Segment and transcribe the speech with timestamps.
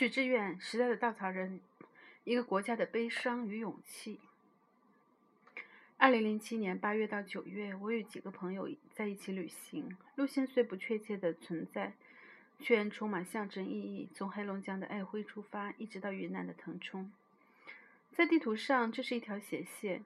[0.00, 1.60] 许志远，时代的稻草人，
[2.24, 4.18] 一个国家的悲伤与勇气。
[5.98, 11.92] 二零零七年八月到九月，我与几个朋友在一起旅行，路线虽不确切的存在，
[12.58, 14.08] 却充满象征意义。
[14.14, 17.12] 从黑龙江的爱辉出发，一直到云南的腾冲，
[18.14, 20.02] 在地图上这是一条斜线。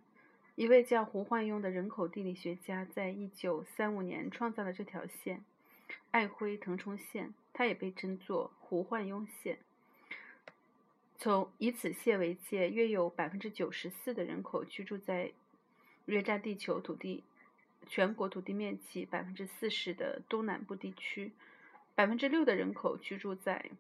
[0.57, 5.45] 一位叫胡焕庸的人口地理学家，在一九三五年创造了这条线——
[6.11, 9.61] 爱辉腾冲线，它也被称作胡焕庸线。
[11.17, 15.33] 从以此线为界，约有百分之九十四的人口居住在
[16.07, 17.23] 约占地球土地
[17.87, 21.33] 全国土地面积百分之四十的东南部地区，
[21.95, 23.71] 百分之六的人口居住在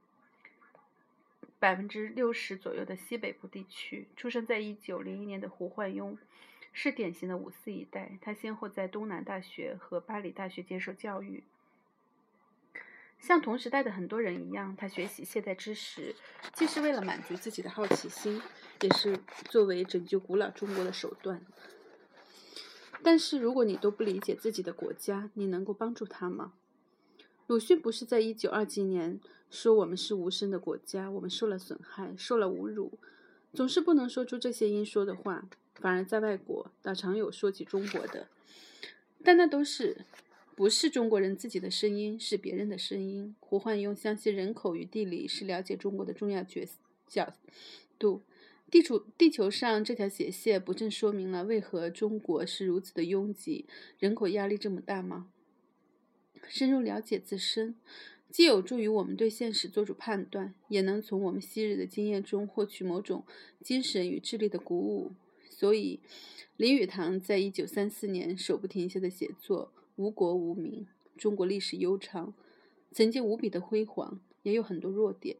[1.58, 4.06] 百分之六十左右的西北部地区。
[4.16, 6.16] 出生在一九零一年的胡焕庸
[6.72, 11.42] 是典型的五四一代，他先后在东南大学和巴黎大学接受教育。
[13.26, 16.14] 像同时代的很多人一样，他学习现代知识，
[16.52, 18.42] 既是为了满足自己的好奇心，
[18.82, 21.40] 也是作为拯救古老中国的手段。
[23.02, 26.52] 但是，如果你都不理解自己的国家，你能够帮助他吗？
[27.46, 32.98] 鲁迅不是在一九二几年说我们是无声的国家，我们受了损害，受了侮辱，
[33.54, 38.28] 总是不能说出这些应说的话，反而在外国倒常有说起中国的，
[39.22, 40.04] 但那都是。
[40.56, 43.34] 不是中国人自己的声音，是别人的声音。
[43.40, 46.64] 胡焕庸相信人口与地理是了解中国的重要角
[47.08, 47.34] 角
[47.98, 48.22] 度。
[48.70, 53.66] 地处地球上这条斜线，不正说明了为何中国是如此的拥挤，
[53.98, 55.28] 人口压力这么大吗？
[56.48, 57.74] 深入了解自身，
[58.30, 63.24] 既有助于我们对现实做出判断，也能从我们昔日的经验中获取某种
[63.60, 65.12] 精神与智力的鼓舞。
[65.50, 65.98] 所以，
[66.56, 69.72] 林语堂在一九三四年手不停歇的写作。
[69.96, 72.34] 无国无民，中国历史悠长，
[72.90, 75.36] 曾经无比的辉煌，也有很多弱点，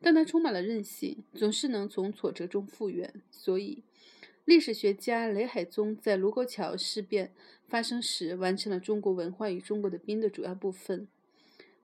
[0.00, 3.22] 但它充满了韧性，总是能从挫折中复原。
[3.30, 3.82] 所以，
[4.44, 7.32] 历史学家雷海宗在卢沟桥事变
[7.68, 11.06] 发生时，完成了中国文化与中国的兵的主要部分。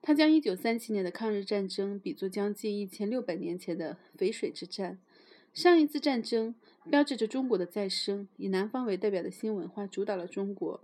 [0.01, 4.99] 他将一九三七年的抗日战争比作将近一千六百年前的淝水之战。
[5.53, 6.55] 上一次战争
[6.89, 10.81] 标志着中国的再生，以南方为代表的新文化主导了中国。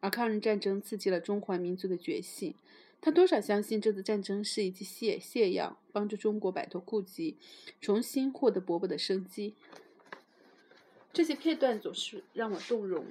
[0.00, 2.54] 而抗日战争刺激了中华民族的觉醒，
[3.00, 7.36] 他多少相信这次战争是一剂泻泻药，帮助中国摆脱痼疾，
[7.80, 9.54] 重新获得勃勃的生机。
[11.12, 13.04] 这些片段总是让我动容，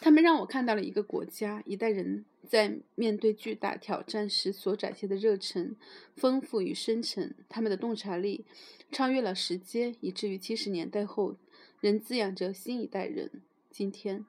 [0.00, 5.76] 他们让我看到了一个国家、一代人在面对巨大挑战时所展现的热忱、
[6.16, 7.34] 丰富与深沉。
[7.48, 8.44] 他们的洞察力
[8.90, 11.36] 超越了时间，以至于七十年代后
[11.80, 13.30] 仍滋养着新一代人。
[13.70, 14.24] 今天。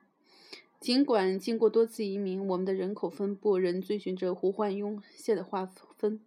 [0.82, 6.20] 尽管经过多次移民，我们的人口分布仍遵循着胡焕庸线的划分，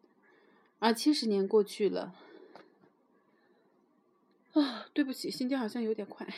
[0.78, 2.14] 而七十年过去了，
[4.52, 6.32] 啊，对不起，心跳好像有点快。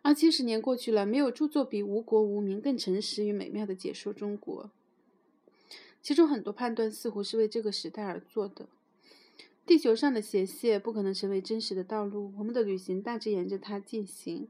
[0.00, 4.70] 而七十年过去了，没有著作比《无国无民》更诚实与美妙的解说中国。
[6.00, 8.70] 其中很多判断似乎是为这个时代而做的。
[9.66, 14.48] 地球上的斜线不可能成为真实的道路，我们的旅行大致沿着它进行。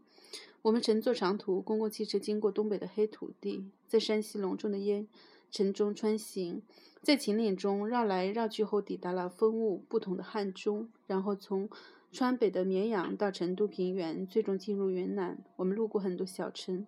[0.62, 5.08] 我们乘坐长途公共汽车经过东北的黑土地，在山西隆重的烟
[5.50, 6.62] 尘中穿行，
[7.02, 11.68] 在秦岭中绕来绕去后，抵达了风物不同的汉中，然后从
[12.12, 15.38] 川北的绵阳到成都平原，最终进入云南。
[15.56, 16.86] 我们路过很多小城，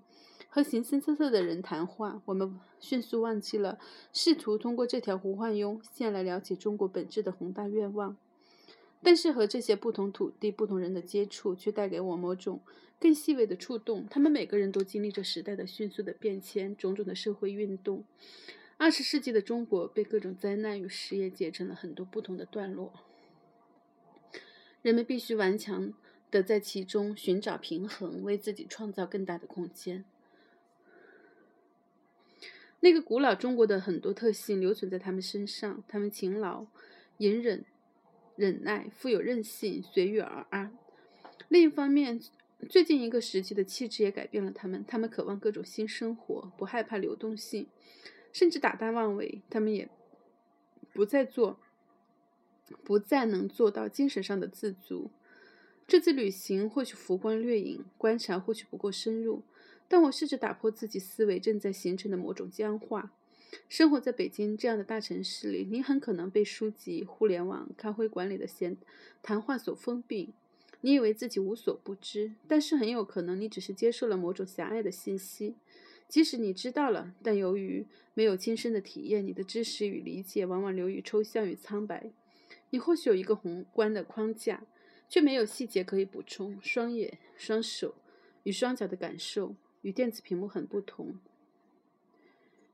[0.49, 2.21] 和形形色色的人谈话。
[2.27, 3.79] 我们迅速忘记了
[4.13, 8.17] 试图通过这条胡焕庸线来了解中国本质的宏大愿望。
[9.03, 12.61] 但是和这些不同土地、不同人的接触，却带给我某种
[13.01, 14.07] 更细微的触动。
[14.09, 18.05] 他们每个人都经历着时代的迅速的变迁，种种的社会运动。
[18.77, 22.93] 二十世纪的中国被各种灾难与失业截成了很多不同的段落，
[24.83, 25.93] 人们必须顽强
[26.31, 30.05] 的在其中寻找平衡，为自己创造更大的空间。
[32.79, 36.67] 那个古老中国的很多特性留存在他们身上，他们勤劳、
[37.19, 37.65] 隐忍。
[38.37, 40.77] 忍耐，富有韧性，随遇而安。
[41.49, 42.21] 另一方面，
[42.69, 44.85] 最近一个时期的气质也改变了他们。
[44.87, 47.67] 他们渴望各种新生活，不害怕流动性，
[48.33, 49.43] 甚至打弹妄为。
[49.51, 49.89] 他们也
[50.93, 51.59] 不再做，
[52.83, 55.11] 不再能做到精神上的自足。
[55.87, 59.43] 这次旅行或许浮光掠影，观察或许不够深入，
[59.89, 63.13] 但我试着打破自己思维正在形成的某种僵化。
[63.69, 68.77] 生活在北京这样的大城市里，你很可能被书籍、互联网、咖啡馆里的闲
[69.23, 70.33] 谈话所封闭。
[70.81, 75.55] 你以为自己无所不知，但是很有可能你只是接受了某种狭隘的信息。
[76.09, 82.11] 即使你知道了，但由于没有亲身的体验，你的知识与理解往往流于抽象与苍白。
[82.71, 84.65] 你或许有一个宏观的框架，
[85.09, 86.59] 却没有细节可以补充。
[86.61, 87.95] 双眼、双手
[88.43, 91.17] 与双脚的感受与电子屏幕很不同。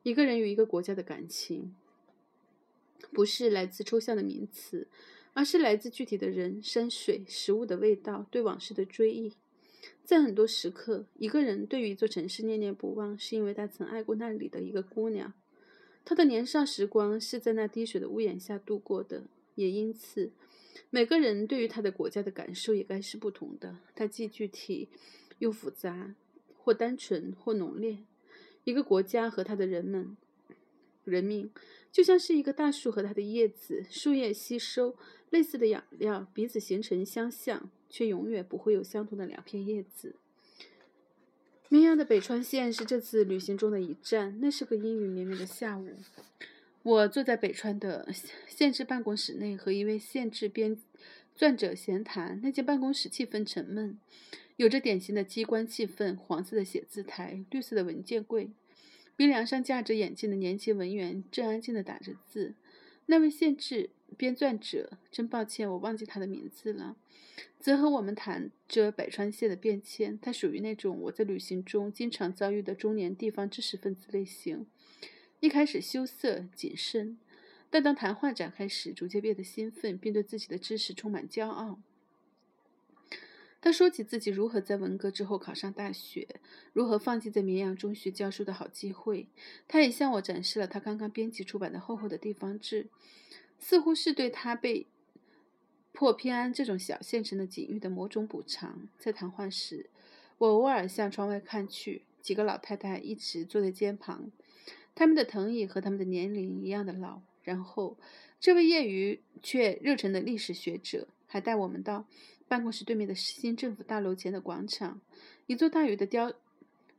[0.02, 1.74] 一个人与一个国家的感情，
[3.12, 4.88] 不是来自抽象的名词，
[5.34, 9.34] 而是来自具体的人、山水、食物的味道、对往事的追忆。
[10.04, 15.34] 在很多时刻，一个人对于一座城市念念不忘，是因为他曾爱过那里的一个姑娘。
[16.04, 19.24] 他的年少时光是在那滴水的屋檐下度过的。
[19.54, 20.32] 也因此，
[20.88, 23.76] 每个人对于他的国家的感受也该是不同的。
[23.94, 24.88] 它既具体
[25.40, 26.14] 又复杂，
[26.56, 27.98] 或单纯或浓烈。
[28.68, 30.14] 一个国家和他的人们、
[31.04, 31.50] 人民，
[31.90, 33.86] 就像是一个大树和它的叶子。
[33.88, 34.94] 树叶吸收
[35.30, 40.16] 类似的养料，彼此形成相像，却永远不会有相同的两片叶子。
[41.70, 44.38] 绵阳的北川县是这次旅行中的一站。
[44.40, 45.88] 那是个阴雨绵绵的下午。
[46.82, 48.06] 我坐在北川的
[48.46, 50.78] 县治办公室内，和一位县治编
[51.38, 52.40] 撰者闲谈。
[52.42, 53.96] 那间办公室气氛沉闷，
[54.56, 58.50] 有着典型的机关气氛：黄色的写字台，绿色的文件柜，
[59.14, 62.54] 鼻梁上架着眼镜的年轻文员正安静地打着字。
[63.06, 66.96] 那位县志编撰者，真抱歉，我忘记他的名字了，
[67.60, 70.18] 则和我们谈着百川县的变迁。
[70.20, 74.66] 他属于那种我在旅行中经常遭遇的中年地方知识分子类型。
[75.40, 77.16] 一开始羞涩谨慎，
[77.70, 81.78] 但当谈话展开时，逐渐变得兴奋，并对自己的知识充满骄傲。
[83.60, 86.28] 他说起自己如何在文革之后考上大学，
[86.72, 89.26] 如何放弃在绵阳中学教书的好机会。
[89.66, 92.86] 他也向我展示了他刚刚编辑出版的厚厚的地方志，
[93.58, 94.86] 似乎是对他被
[95.92, 98.88] 破偏安这种小县城的境遇的某种补偿。
[98.96, 99.90] 在谈话时，
[100.38, 104.30] 我偶尔向窗外看去，几个老太太一直坐在肩旁。
[104.94, 107.22] 他们的藤椅和他们的年龄一样的老。
[107.48, 107.96] 然后，
[108.38, 112.04] 这位业余却热忱的历史学者还带我们到
[112.46, 115.00] 办公室对面的新政府大楼前的广场。
[115.46, 116.34] 一座大禹的雕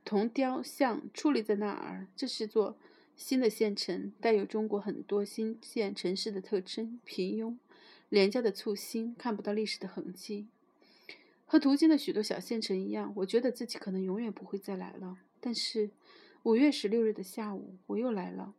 [0.04, 2.08] 铜雕像矗立在那儿。
[2.16, 2.76] 这是座
[3.16, 7.56] 新的县城，带有中国很多新县城市的特征：平庸、
[8.10, 10.48] 廉价的簇新，看不到历史的痕迹。
[11.46, 15.20] 和途经的许多小县城一样，我觉得自己可能永远不会再来了。
[15.40, 15.92] 但是。
[16.44, 18.54] 五月十六日的下午，我又来了。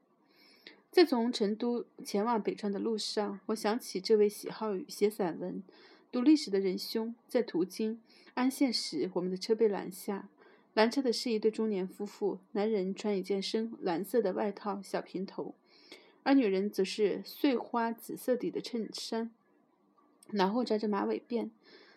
[0.90, 5.62] 在从成都前往北川的路上，我想起这位喜好写散文、
[6.10, 7.14] 读历史的仁兄。
[7.28, 8.00] 在途经
[8.34, 10.28] 安县时，我们的车被拦下。
[10.74, 15.54] 拦车的是一对中年夫妇，男人穿一件深蓝色的外套，小平头，
[16.24, 19.30] 而女人则是碎花紫色底的衬衫，
[20.32, 21.50] 脑后扎着马尾辫。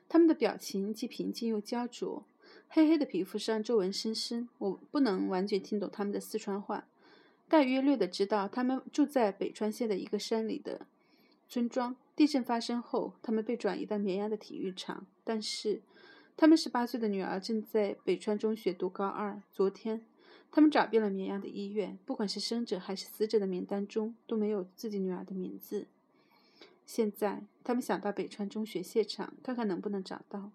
[0.08, 2.26] 他们的表情既平静又焦灼。
[2.68, 6.88] 黑黑的皮肤上皱纹深深，我不能完全听懂他们的四川话，
[7.54, 10.88] 大约略的知道他们住在北川县的一个山里的
[11.48, 11.96] 村庄。
[12.16, 15.84] 地震发生后，他们被转移到绵阳的体育场，但是
[16.36, 19.40] 他们十八岁的女儿正在北川中学读高二。
[19.52, 20.04] 昨天，
[20.52, 25.86] 他们找遍了绵阳的医院，不管是生者还是死者的名单中都没有自己女儿的名字。
[26.88, 30.50] 现在，他们想到北川中学现场看看能不能找到。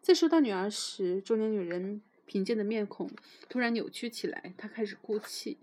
[0.00, 3.10] 在说到女儿时，中年女人平静的面孔
[3.48, 5.58] 突然扭曲起来，她开始哭泣，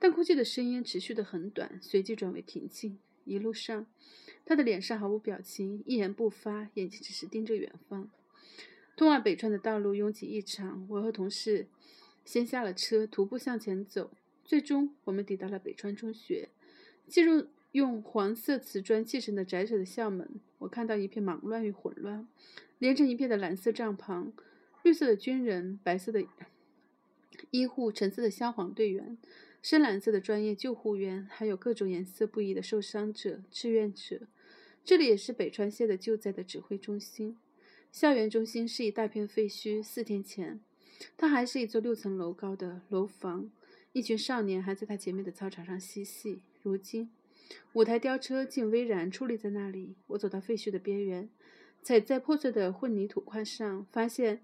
[0.00, 2.98] 但哭泣的声音持续的很短，随即转为平静。
[3.24, 3.86] 一路上，
[4.44, 8.10] 他的脸上毫无表情，一言不发，眼睛只是盯着远方。
[8.96, 11.68] 通往北川的道路拥挤异常，我和同事
[12.24, 14.10] 先下了车，徒步向前走。
[14.44, 16.48] 最终，我们抵达了北川中学，
[17.06, 20.40] 进入用黄色瓷砖砌成的窄窄的校门。
[20.58, 22.26] 我看到一片忙乱与混乱。
[22.78, 24.32] 连成一片的蓝色帐篷，
[24.82, 26.24] 绿色的军人，白色的
[27.50, 29.18] 医护，橙色的消防队员，
[29.62, 34.22] 深蓝色的专业救护员，还有各种颜色不一的受伤者、志愿者。
[34.82, 37.36] 这里也是北川县的救灾的指挥中心。
[37.92, 39.82] 校园中心是一大片废墟。
[39.82, 40.60] 四天前，
[41.16, 43.50] 它还是一座六层楼高的楼房，
[43.92, 46.40] 一群少年还在它前面的操场上嬉戏。
[46.62, 47.10] 如今，
[47.74, 49.96] 五台吊车竟巍然矗立在那里。
[50.06, 51.28] 我走到废墟的边缘。
[51.82, 54.42] 踩在破碎的混凝土块上，发现，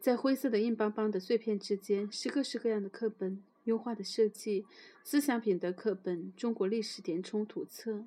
[0.00, 4.64] 在灰色的硬邦邦的碎片之间，是各式各样的课本、优化的设计、
[5.04, 8.04] 思想品德课本、中国历史填充图册。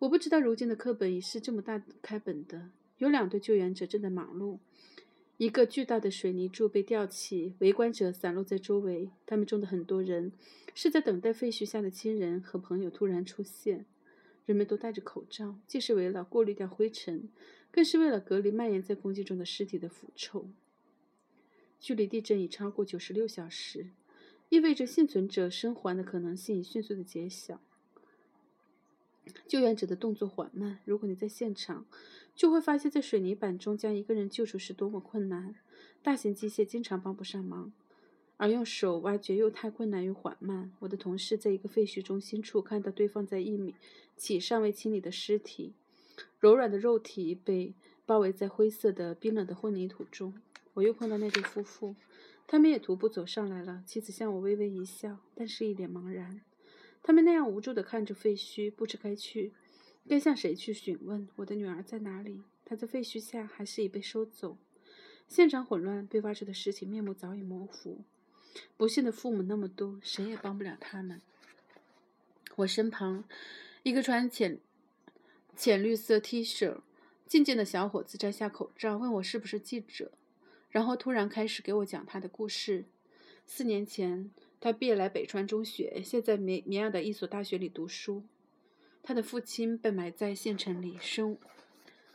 [0.00, 2.70] 我不知道如今的课本已是这么大开本的。
[2.98, 4.58] 有两队救援者正在忙碌，
[5.36, 9.10] 一个巨大的水泥柱被吊起，围观者散落在周围。
[9.26, 10.32] 他们中的很多人
[10.74, 13.86] 是在等待废墟下的亲人和朋友突然出现。
[14.46, 17.28] 人们都戴着口罩，既是为了过滤掉灰尘。
[17.70, 20.48] 更是为了隔离蔓延在空气中的尸体的腐臭。
[21.78, 23.90] 距离地震已超过九十六小时，
[24.48, 27.60] 意味着幸存者生还的可能性迅速的减小。
[29.46, 30.78] 救援者的动作缓慢。
[30.86, 31.86] 如果你在现场，
[32.34, 35.54] 就会发现，在水泥板中将一个人救出是多么困难。
[36.02, 37.72] 大型机械经常帮不上忙，
[38.38, 40.72] 而用手挖掘又太困难又缓慢。
[40.78, 43.74] 我的同事在一个废墟中心处看到堆放在一米
[44.16, 45.74] 起尚未清理的尸体，
[46.40, 47.74] 柔软的肉体被
[48.06, 50.32] 包围在灰色的冰冷的混凝土中。
[50.72, 51.94] 我又碰到那对夫妇。
[52.50, 53.84] 他们也徒步走上来了。
[53.86, 56.40] 妻子向我微微一笑，但是一脸茫然。
[57.02, 59.52] 他们那样无助地看着废墟，不知该去，
[60.08, 61.28] 该向谁去询问。
[61.36, 62.42] 我的女儿在哪里？
[62.64, 64.56] 她在废墟下，还是已被收走？
[65.28, 68.00] 现场混乱，被挖出的尸体面目早已模糊。
[68.78, 71.20] 不幸的父母那么多，谁也帮不了他们。
[72.56, 73.24] 我身旁，
[73.82, 74.58] 一个穿浅
[75.54, 76.80] 浅绿色 T 恤、
[77.26, 80.12] 静静的小伙子摘下口罩，问我是不是记者。
[80.70, 82.84] 然后突然开始给我讲他的故事。
[83.46, 88.22] 四年前，他毕业来北川中学，现在绵绵阳的一所大学里读书。
[89.02, 91.38] 他的父亲被埋在县城里，生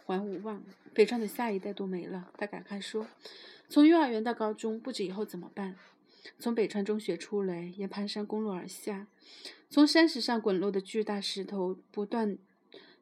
[0.05, 0.63] 还无望。
[0.93, 2.31] 北川的下一代都没了。
[2.37, 3.07] 他感慨说
[3.67, 5.75] ：“从幼儿园到高中，不知以后怎么办。”
[6.37, 9.07] 从北川中学出来，沿盘山公路而下，
[9.69, 12.37] 从山石上滚落的巨大石头不断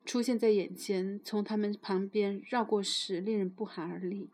[0.06, 4.30] 出现在眼前，从他们旁边绕过时，令人不寒而栗。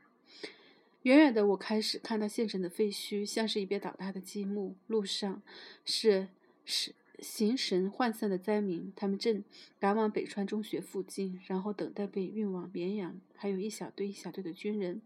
[1.07, 4.75] 远远的，我开始看到县城的废墟，像是一边倒塌的积木。
[4.87, 5.41] 路上
[5.85, 6.27] 是
[6.65, 9.41] 是形神涣散的灾民，他们正
[9.79, 13.21] 赶往北川中学附近，然后等待被运往绵阳。
[13.37, 15.01] 还有一小队一小队的军人，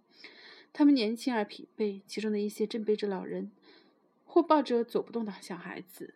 [0.73, 3.51] 他们年轻而疲惫，其中的一些正背着老人，
[4.25, 6.15] 或抱着走不动的小孩子。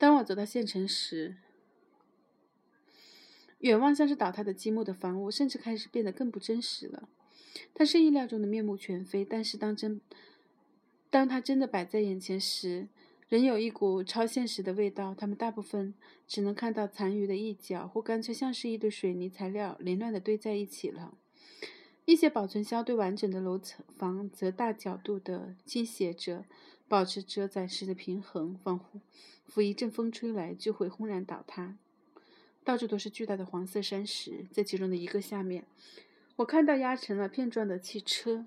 [0.00, 1.36] 当我走到县城时，
[3.58, 7.06] 远望像是倒塌的积木的房屋，甚至开始变得更不真实了。
[7.74, 10.00] 它是意料中的面目全非，但是当真，
[11.10, 12.88] 当它真的摆在眼前时，
[13.28, 15.14] 仍有一股超现实的味道。
[15.14, 15.92] 它们大部分
[16.26, 21.14] 只能看到残余的一角，或干脆像是一堆水泥材料凌乱地堆在一起了。
[22.06, 26.46] 一些保存相对完整的楼层房则大角度地倾斜着。
[26.90, 28.80] 保持着暂时的平衡，仿
[29.46, 31.78] 佛一阵风吹来就会轰然倒塌。
[32.64, 35.64] 到处都是巨大的黄色山石，在其中的一个下面，
[36.34, 38.44] 我看到压成了片状的汽车。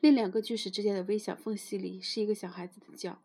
[0.00, 3.20] 另两个巨石之间的微小缝隙里是一个小孩子的脚，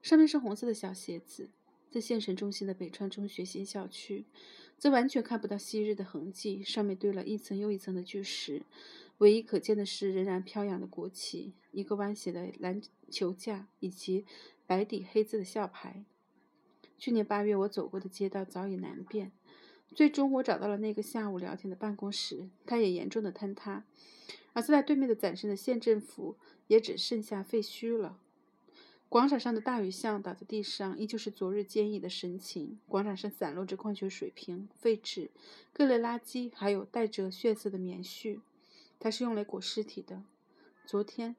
[0.00, 1.50] 上面是红色的小鞋子。
[1.90, 4.24] 在县城中心的北川中学新校区，
[4.78, 8.62] 则完全看不到昔日的痕迹，上面堆了一层又一层的巨石。
[9.18, 12.80] 唯一可见的是仍然飘扬的国旗，一个弯斜的篮
[13.10, 14.26] 球架，以及
[14.66, 16.04] 白底黑字的校牌。
[16.98, 19.32] 去年八月我走过的街道早已难辨。
[19.94, 23.84] 最终，我找到了那个下午聊天的办公室，它也严重的坍塌，
[24.52, 28.18] 而坐在对面的崭新的县政府也只剩下废墟了。
[29.08, 32.80] 广场上的大雨像倒在地上，依旧是昨日坚毅的神情。
[32.88, 35.30] 广场上散落着矿泉水瓶、废纸、
[35.72, 38.40] 各类垃圾，还有带着血色的棉絮。
[39.04, 40.22] 它是用来裹尸体的。
[40.86, 41.36] 昨天，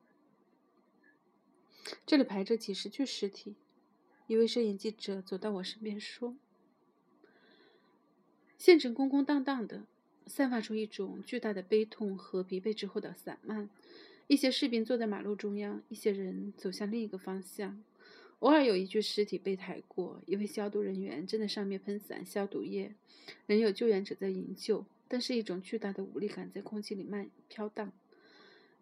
[2.05, 3.55] 这里排着几十具尸体。
[4.27, 6.35] 一位摄影记者走到我身边说
[8.59, 9.87] ：“县城空空荡荡的，
[10.27, 13.67] 散发出一种巨大的悲痛和疲惫之后的散漫。
[14.27, 17.83] 一些士兵坐在马路中央，一些人走向另一个方向。
[18.41, 22.93] 偶尔有一具尸体被抬过，一位消毒人员正在上面喷洒消毒液，
[23.47, 27.93] 仍有救援者在营救。”但是，一种巨大的无力感在空气里漫飘荡。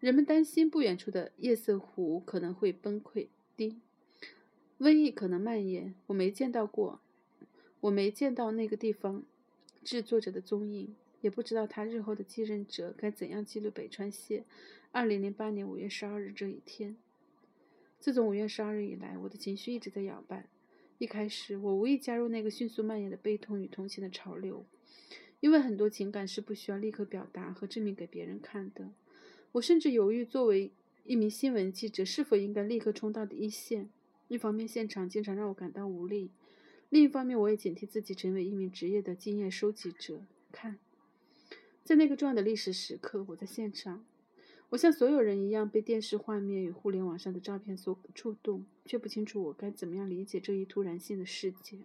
[0.00, 3.78] 人们担心不远处的夜色湖可能会崩溃，滴，
[4.80, 5.94] 瘟疫可能蔓延。
[6.08, 7.00] 我没见到过，
[7.82, 9.22] 我没见到那个地方
[9.84, 14.44] 制作者的踪影，也不知道他日后的继任者该怎样记录北川县
[14.90, 16.96] 二零零八年五月十二日这一天。
[18.00, 20.48] 自从五月十二日以来，我的情绪一直在摇摆。
[20.98, 24.66] 一开始，我无意加入那个迅速蔓延的悲痛与同情的潮流。
[25.44, 28.88] 因为很多情感是不需要立刻表达和证明给别人看的。
[29.52, 30.72] 我甚至犹豫，作为
[31.04, 33.90] 一名新闻记者，是否应该立刻冲到第一线。
[34.28, 36.30] 一方面，现场经常让我感到无力；
[36.88, 40.22] 另一方面，我也警惕自己成为一名职业的经验收集者。
[40.50, 40.78] 看，
[41.84, 44.02] 在那个重要的历史时刻，我在现场。
[44.70, 51.80] 我像所有人一样，被电视画面与互联网上的照片所触动，却不清楚我该怎么样理解这一突然性的事件。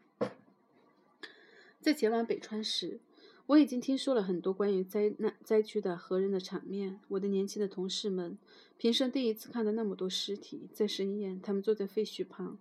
[1.81, 3.01] 在前往北川时。
[3.49, 6.99] 我已经听说了很多关于灾难灾区的何人的场面。
[7.07, 8.37] 我的年轻的同事们
[8.77, 10.69] 平生第一次看到那么多尸体。
[10.71, 12.59] 在深夜，他们坐在废墟旁，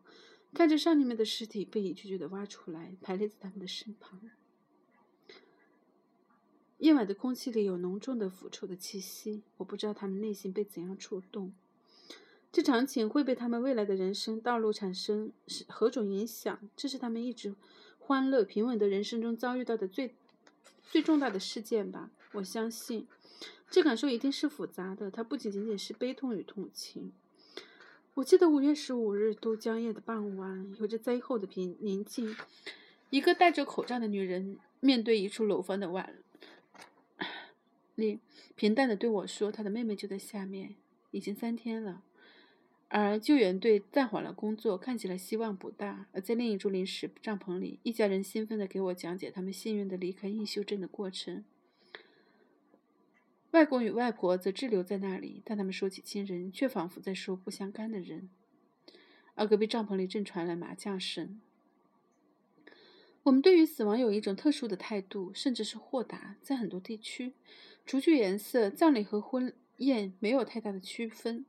[0.55, 4.19] 看着上里面的尸体被一具具的挖出来，排列在他们的身旁。
[6.79, 9.43] 夜晚的空气里有浓重的腐臭的气息。
[9.59, 11.53] 我不知道他们内心被怎样触动。
[12.51, 16.59] 这场景会被他们未来的人生道路产生是何种影响？
[16.75, 17.55] 这是他们一直
[17.99, 20.15] 欢乐平稳的人生中遭遇到的最
[20.91, 22.11] 最重大的事件吧。
[22.33, 23.07] 我相信，
[23.71, 25.11] 这感受一定是复杂的。
[25.11, 27.13] 它不仅仅仅是悲痛与同情。
[28.15, 32.35] 我记得五月十五日都江夜的傍晚，有着灾后的平宁静。
[33.11, 36.15] 一个戴着口罩的女人面对一处楼房的晚
[37.95, 38.21] 里，
[38.57, 40.75] 平淡的对我说：“她的妹妹就在下面，
[41.13, 42.03] 已经三天了。”
[42.89, 46.07] 而救援队暂缓了工作，看起来希望不大。
[46.13, 51.45] 而在另一处临时帐篷里，一家人兴奋地给我讲解他们幸运地离开印秀镇的过程。
[53.51, 58.31] 外公与外婆则滞留在那里，但他们说起亲人，却仿佛在说不相干的人。
[59.35, 61.41] 而隔壁帐篷里正传来麻将声。
[63.25, 66.37] 我们对于死亡有一种特殊的态度，甚至是豁达。
[66.41, 67.35] 在很多地区，
[67.85, 71.45] 除去颜色，葬礼和婚宴没有太大的区分。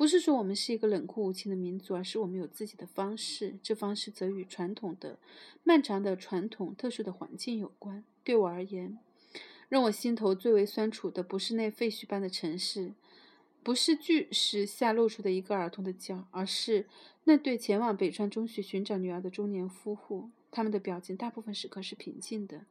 [0.00, 3.58] 不是说我们是一个冷酷无情的民族，而是我们有自己的方式。
[3.62, 5.18] 这方式则与传统的、
[5.62, 8.02] 漫长的传统、特殊的环境有关。
[8.24, 8.98] 对我而言，
[9.68, 12.94] 让我心头最为酸楚的，不是那废墟般的城市，
[13.62, 16.86] 不是巨石下露出的一个儿童的脚，而是
[17.24, 20.30] 那对前往北川中学寻找女儿的中年夫妇。
[20.50, 22.64] 他们的表情大部分时刻是平静的，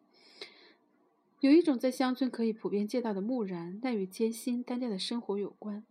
[1.41, 5.83] 有一种在乡村可以普遍见到的木然，但与艰辛单调的生活有关。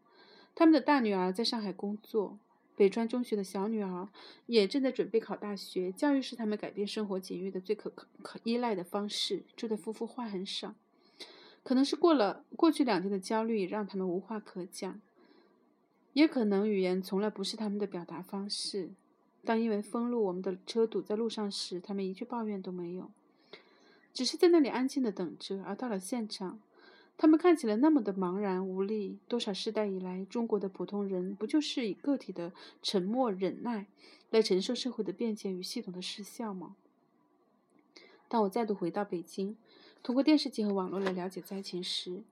[0.59, 2.37] 他们的大女儿在上海工作，
[2.75, 4.09] 北川中学的小女儿
[4.47, 5.93] 也正在准备考大学。
[5.93, 9.45] 教育是他们改变生活境遇的最可可可依赖的方式。
[9.55, 10.75] 这对夫妇话很少，
[11.62, 15.00] 可能是过了过去两天的焦虑让他们无话可讲，
[16.12, 18.91] 也可能语言从来不是他们的表达方式。
[19.45, 23.09] 当因为封路，我们的车堵在路上时，他们一句抱怨都没有，
[24.12, 25.62] 只是在那里安静的等着。
[25.62, 26.59] 而到了现场。
[27.19, 29.19] 他们看起来那么的茫然无力。
[29.27, 33.87] 多少世代以来，中国的普通人不就是以个体的沉默忍耐
[34.31, 36.77] 来承受社会的变迁与系统的失效吗？
[38.29, 39.57] 当我再度回到北京，
[40.03, 42.23] 通过电视机和网络来了解灾情时，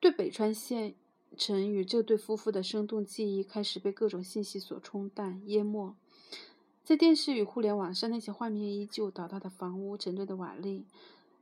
[0.00, 0.94] 对北川县
[1.36, 5.94] 城与这对夫妇的生动记忆开始被各种信息所冲淡淹没。
[6.82, 10.82] 在电视与互联网上，那些画面依旧：倒塌的房屋，成堆的瓦砾。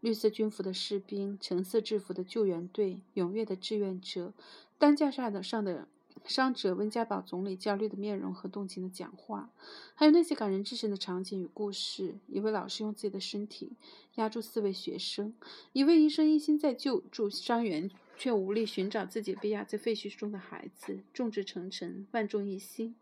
[0.04, 4.34] 绿色军服的士兵，橙色制服的救援队，踊跃的志愿者，
[4.76, 5.88] 担架上的上的
[6.26, 9.50] 伤者，温家宝总理焦虑的面容和动情的讲话，
[9.94, 12.16] 还有那些感人至深的场景与故事。
[12.28, 13.72] 一位老师用自己的身体
[14.16, 15.32] 压住四位学生，
[15.72, 21.00] 一位医生一心在救助伤员，却无力寻找自己被压在废墟中的孩子。
[21.14, 22.94] 众志成城，万众一心，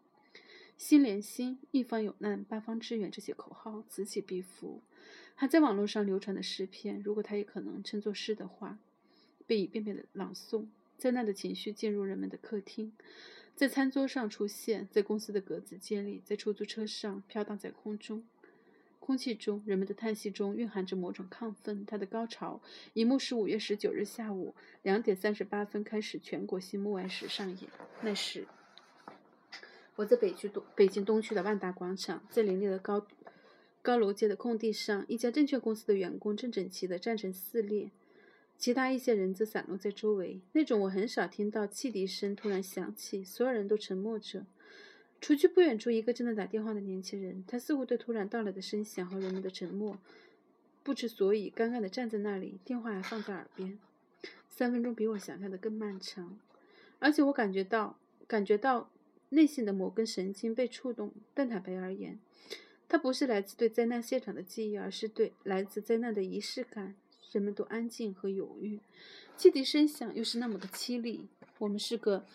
[0.83, 3.09] 心连心，一方有难，八方支援。
[3.09, 4.83] 这些口号此起彼伏。
[5.37, 8.81] 还在网络上流传的诗篇，如果它也可能称作诗的话，
[9.47, 10.67] 被一遍遍的朗诵。
[10.99, 12.93] 灾难的情绪进入人们的客厅，
[13.55, 18.25] 在餐桌上出现，在公司的格子间里，在出租车上飘荡在空中、
[18.99, 21.87] 空气中，人们的叹息中蕴含着某种亢奋。
[21.87, 22.61] 它的高潮
[22.93, 27.71] 一幕是五月十九日下午两点三十八分开始全国性幕外时上演。
[28.01, 28.49] 那时，
[29.97, 33.07] 我在北区东北京东区的万达广场，在林立的高。
[33.85, 37.91] 高楼街的空地上，一家证券公司的员工正整齐地站成四列，
[38.57, 40.41] 其他一些人则散落在周围。
[40.53, 44.47] 那种我很少听到汽笛声突然响起，所有人都沉默着，
[45.21, 49.99] 除去不远处一个正在打电话的年轻人，他似乎对突然到来的声响和人们的沉默
[50.85, 53.77] 不知所以，尴尬地站在那里，电话还放在耳边。
[54.49, 56.39] 三分钟比我想象的更漫长，
[57.01, 58.89] 而且我感觉到感觉到
[59.33, 62.19] 内心的某根神经被触动，但坦白而言。
[62.89, 66.95] 它不是来自对灾难现场的记忆，而是对来自灾难的仪式感。
[67.33, 68.79] 人们都安静和犹豫，
[69.39, 71.29] 汽笛声响又是那么的凄厉。
[71.57, 72.27] 我们是个，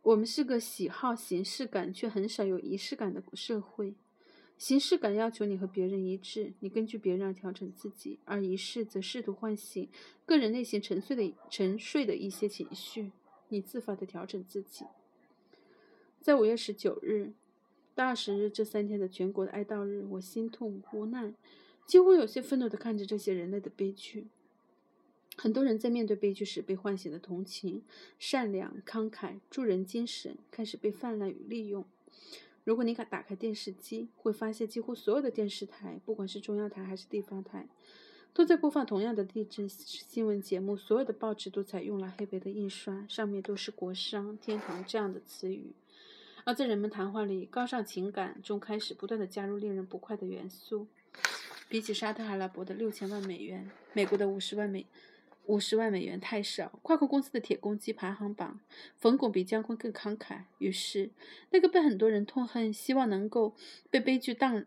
[0.00, 3.92] 我们是个喜好形式感却很少有仪式感的社会。
[4.56, 9.86] 形式感要求你和别人一致，你根据别人而调整自己；而仪式则试图唤醒
[10.24, 13.12] 个人内心沉睡的沉睡的一些情绪，
[13.50, 14.86] 你自发的调整自己。
[16.28, 17.32] 在五月十九日。
[17.94, 21.32] 到二十日这三天的全国的哀悼日，我心痛无奈，
[21.86, 24.26] 几乎有些愤怒地看着这些人类的悲剧。
[25.38, 27.82] 很多人在面对悲剧时被唤醒的同情、
[28.18, 31.86] 善良、慷慨、助人精神开始被泛滥与利用。
[32.62, 37.66] 如果你敢打开电视机，会发现几乎所有的电视台，不管是中央台还是地方台，
[38.34, 40.76] 都在播放同样的地震新闻节目。
[40.76, 45.72] 所有的报纸都采用了黑白的印刷，上面都是“国殇”“天堂”这样的词语。
[46.48, 50.86] 而在人们谈话里，高尚情感中开始不断的加入令人不快的元素。
[51.68, 54.86] 比起沙特阿拉伯的六千万美元，美国的五十万美
[55.44, 56.80] 五十万美元太少。
[56.80, 58.60] 跨国公司的铁公鸡排行榜，
[58.96, 60.44] 冯巩比姜昆更慷慨。
[60.56, 61.10] 于是，
[61.50, 63.54] 那个被很多人痛恨、希望能够
[63.90, 64.64] 被悲剧荡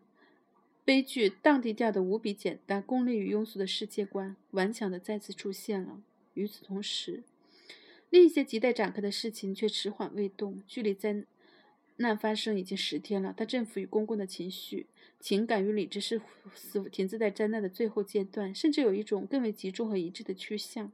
[0.86, 6.00] 悲剧荡涤掉的无比简单、功利与庸俗的世界观，顽强地再次出现了。
[6.36, 7.24] 与此同时，
[8.12, 10.62] 另一些亟待展开的事情却迟缓未动。
[10.68, 11.26] 距离在
[12.02, 14.88] 难发生已经十天了，但政府与公共的情绪、
[15.20, 16.22] 情感与理智是
[16.54, 20.92] 似乎停滞在灾难的最后阶段，甚至有一种更为集中和一致的趋向。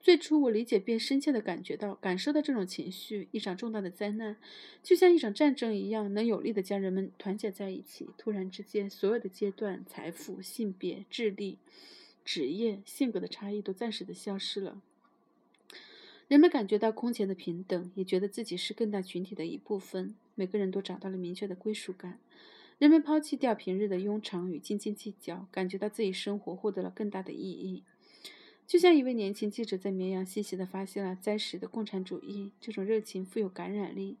[0.00, 3.28] 最初，我理解并深切地感觉到、感受到这种情绪。
[3.30, 4.36] 一场重大的灾难，
[4.82, 8.08] 就像一场战争一样，能有力地将人们团结在一起。
[8.18, 11.58] 突然之间，所有的阶段、财富、性别、智力、
[12.24, 14.82] 职业、性格的差异都暂时的消失了。
[16.32, 20.14] 人们感觉到空前的平等，也觉得自己是更大群体的一部分。
[20.34, 22.20] 每个人都找到了明确的归属感。
[22.78, 27.82] 人们抛弃掉平日的庸常与斤斤计较，感觉到自己生活获得了更大的意义。
[28.66, 34.16] 就像一位年轻记者在绵阳细细地发现了灾时的共产主义，这种热情富有感染力，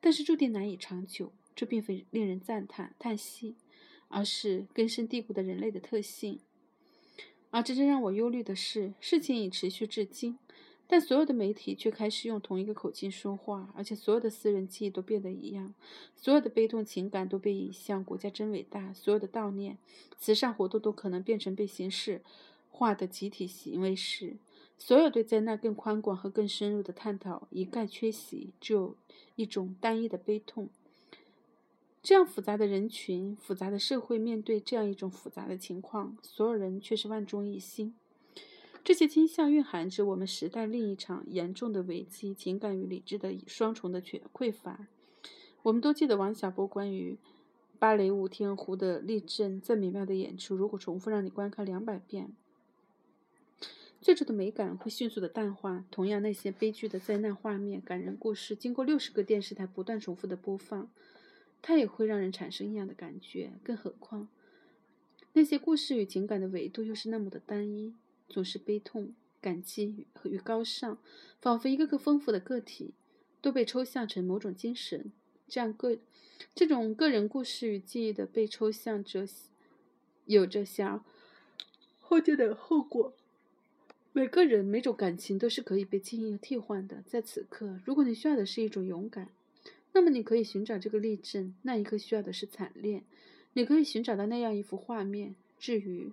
[0.00, 1.32] 但是注定难以长久。
[1.56, 3.56] 这并非令人赞叹、叹息，
[4.06, 6.38] 而是根深蒂固的人类的特性。
[7.50, 10.38] 而真正让我忧虑的是，事情已持续至今，
[10.88, 15.74] 但所有的媒体却开始用同一个口径说话，而且所有的私人记忆都变得一样，
[16.14, 19.78] 所有的悲痛情感都被引向“国家真伟大”，所有的悼念、
[20.18, 22.22] 慈善活动都可能变成被形式。
[22.70, 24.36] 化的集体行为时，
[24.76, 28.94] 所有对灾难更宽广和更深入的探讨一概缺席，只有
[29.34, 30.68] 一种单一的悲痛。
[32.02, 37.94] 这样复杂的人群、复杂的社会，面对这样一种复杂的情况，所有人却是万众一心。
[38.86, 44.86] 这些倾向蕴含着我们时代另一场严重的危机——情感与理智的双重的缺匮乏。
[45.64, 47.18] 我们都记得王小波关于
[47.80, 52.30] 芭蕾舞《天鹅湖》的立正再美妙的演出，如果重复让你观看两百遍。
[54.00, 55.84] 最初的美感会迅速的淡化。
[55.90, 60.88] 同样，那些悲剧的灾难画面、感人故事，经过六十个电视台不断重复的播放，
[61.60, 63.50] 它也会让人产生异样的感觉。
[63.64, 64.28] 更何况，
[65.32, 67.92] 那些故事与情感的维度又是那么的单一，
[68.28, 70.98] 总是悲痛、感激与高尚，
[71.40, 72.92] 仿佛一个个丰富的个体
[73.40, 75.12] 都被抽象成某种精神。
[75.48, 75.96] 这样个
[76.54, 79.26] 这种个人故事与记忆的被抽象着，
[80.24, 81.04] 有着想
[82.00, 83.14] 后见的后果。
[84.12, 87.02] 每个人每种感情都是可以被轻易替换的。
[87.06, 89.28] 在此刻，如果你需要的是一种勇敢，
[89.92, 93.02] 那么你可以寻找这个例证；那一刻需要的是惨烈，
[93.52, 95.36] 你可以寻找到那样一幅画面。
[95.58, 96.10] 至于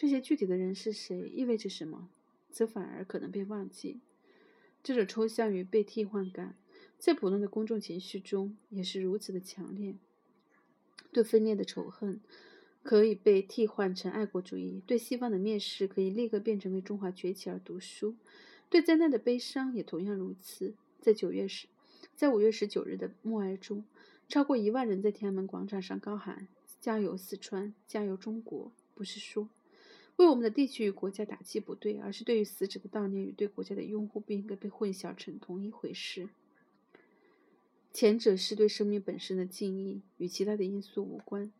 [0.00, 2.08] 这些具体的人是谁，意味着什么，
[2.52, 3.98] 则反而可能被忘记。
[4.80, 6.56] 这种抽象与被替换感，
[7.00, 9.96] 在普通的公众情绪中也是如此的强烈。
[11.10, 12.20] 对分裂的仇恨。
[12.84, 18.14] 可以被替换成爱国主义，对西方的蔑视可以立刻变成为中华崛起而读书，
[18.70, 20.74] 对灾难的悲伤也同样如此。
[21.00, 21.66] 在九月十，
[22.14, 23.84] 在五月十九日的默哀中，
[24.28, 26.46] 超过一万人在天安门广场上高喊
[26.80, 28.70] “加油四川，加油中国”。
[28.94, 29.48] 不是说
[30.18, 36.28] 为我们的地区与国家打气不对，而是对于死者的悼念与对国家的拥护不应该被混淆成同一回事。
[37.92, 41.52] 前者是对生命本身的敬意，与其他的因素无关。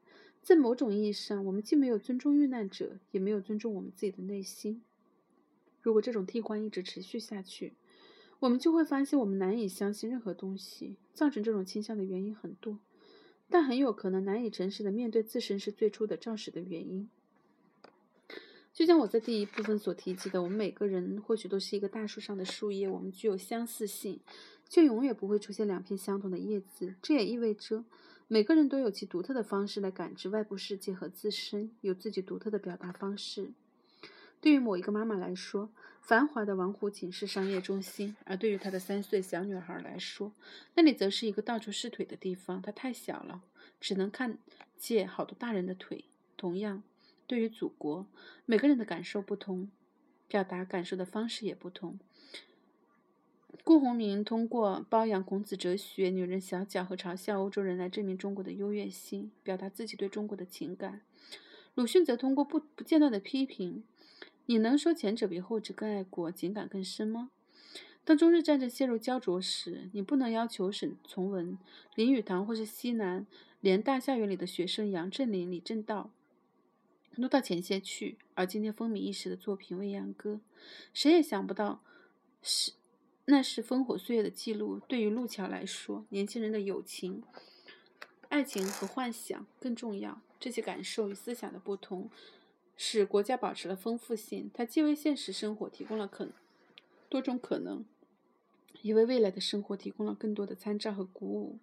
[0.42, 4.82] 在某种意义上，我们既没有尊重遇难者，也没有尊重我们自己的内心。
[5.80, 7.74] 如果这种替换一直持续下去，
[8.40, 10.96] 我们就会发现我们难以相信任何东西。
[11.14, 12.78] 造成这种倾向的原因很多，
[13.48, 17.08] 但很有可能难以诚实的面对自身是最初的肇始的原因。
[18.78, 24.20] 就像我在第一部分所提及的，我们每个人或许都是一个大树上的树叶，我们具有相似性，
[24.68, 26.94] 却永远不会出现两片相同的叶子。
[27.02, 27.84] 这也意味着。
[28.28, 33.50] 每个人都有其独特的方式来感知外部世界和自身，有自己独特的表达方式。
[34.40, 40.32] 对于某一个妈妈来说，繁华的王府井是商业中心；而对于她的三岁小女孩来说，
[40.76, 42.62] 那里则是一个到处是腿的地方。
[42.62, 43.42] 她太小了，
[43.80, 44.38] 只能看
[44.78, 46.04] 见好多大人的腿。
[46.36, 46.84] 同样，
[47.28, 48.06] 对于祖国，
[48.46, 49.70] 每个人的感受不同，
[50.26, 51.98] 表达感受的方式也不同。
[53.62, 61.02] 顾鸿铭通过褒扬孔子哲学、女人小脚和嘲笑欧洲人来证明中国的优越性，表达自己对中国的情感。
[61.74, 63.84] 鲁迅则通过不不间断的批评。
[64.46, 67.30] 你能说前者比后者更爱国、情感更深吗？
[68.06, 71.58] 当中日战争陷入焦灼时，你不能要求沈从文、
[71.94, 73.26] 林语堂或是西南
[73.60, 76.10] 联大校园里的学生杨振林、李政道
[77.22, 78.18] 都到前线去。
[78.34, 80.34] 而今天风靡一时的作品《未央歌》，
[80.92, 81.82] 谁也想不到
[82.42, 82.72] 是。
[83.30, 84.80] 那是烽火岁月的记录。
[84.88, 87.22] 对于路桥来说，年轻人的友情、
[88.30, 90.22] 爱情和幻想更重要。
[90.40, 92.08] 这些感受与思想的不同，
[92.74, 94.50] 使国家保持了丰富性。
[94.54, 96.26] 它既为现实生活提供了可
[97.10, 97.84] 多种可能，
[98.80, 101.58] 也为未来的生活提供了更多的参照和鼓舞。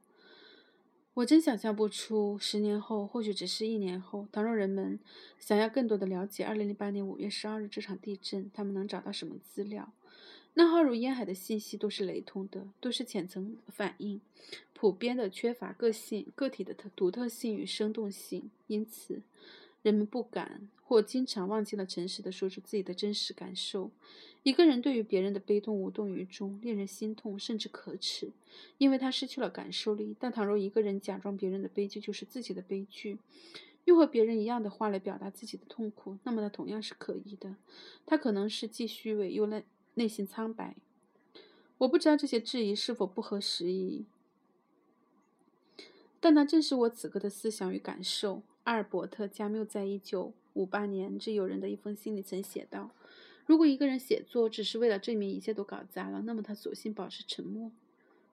[1.16, 5.00] 我真想象不出，十年后，或许只是一年后，倘若人们
[5.40, 9.94] 想要更多的了解2008年5月12日这场地震，他们能找到什么资料？
[10.56, 14.20] 那浩如烟海的信息都是雷同的，都是浅层反应，
[14.74, 18.52] 普遍的缺乏个性、个体的独特性与生动性。
[18.68, 19.22] 因此，
[19.86, 23.92] 人们不敢或经常忘记了诚实的说出自己的真实感受。
[24.42, 28.32] 一个人对于别人的悲痛无动于衷，令人心痛，甚至可耻，
[28.80, 30.16] 因为他失去了感受力。
[30.20, 33.20] 但倘若一个人假装别人的悲剧就是自己的悲剧，
[33.84, 37.56] 用和别人一样的话来表达自己的痛苦，那么他同样是可疑的。
[38.08, 40.76] 他可能是既虚伪又内内心苍白。
[41.78, 44.06] 我不知道这些质疑是否不合时宜，
[46.20, 48.42] 但那正是我此刻的思想与感受。
[48.66, 52.90] 阿尔伯特·加缪在一九五八年致友人的一封信里曾写道。
[53.46, 57.72] 如果一个人写作只是为了证明一切都搞砸了，那么他索性保持沉默。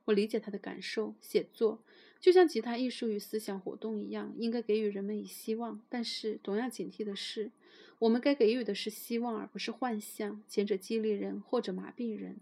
[0.07, 1.15] 我理解他的感受。
[1.21, 1.81] 写作
[2.19, 5.83] 就像其他艺术与思想活动一样，应该给予人们以希望。
[5.91, 7.51] 但是，同样警惕的是，
[7.99, 10.43] 我们该给予的是希望，而不是幻象。
[10.49, 12.39] 前者激励人，或者麻痹人。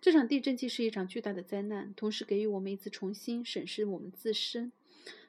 [0.00, 4.70] 这场地震既是一场巨大的灾难，同时给予我们一次重新审视我们自身、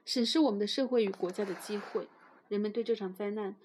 [0.05, 2.07] 审视我们的社会与国家的机会。
[2.49, 3.55] 人们对这场灾难。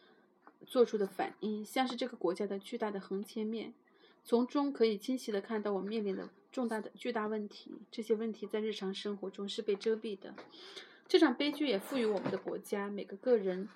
[0.67, 3.73] 做出的反应，像是这个国家的巨大的横切面，
[4.25, 7.77] 从中可以清晰地看到我们面临的重大的巨大问题。
[7.93, 10.35] 这些问题在日常生活中是被遮蔽的。
[11.07, 13.69] 这场悲剧也赋予我们的国家每个个人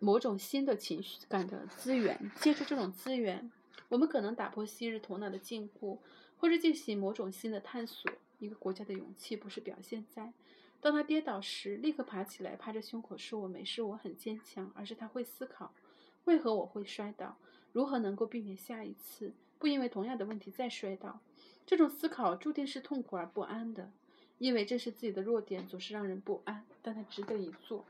[0.00, 2.30] 某种新的情绪感的资源。
[2.36, 3.50] 借助这种资源，
[3.88, 5.96] 我们可能打破昔日头脑的禁锢，
[6.36, 8.12] 或者进行某种新的探索。
[8.38, 10.32] 一个国家的勇气不是表现在。
[10.82, 15.72] 当他跌倒时，立刻爬起来，拍着胸口说：“我没事，我很坚强。”而是他会思考：
[16.24, 17.36] 为何我会摔倒？
[17.72, 21.20] 如何能够避免下一次不因为同样的问题再摔倒？
[21.64, 23.92] 这种思考注定是痛苦而不安的，
[24.38, 27.84] 因为正是自己的弱点总是让人不安，但他值得一做。